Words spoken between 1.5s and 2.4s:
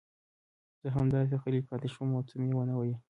پاتې شوم او څه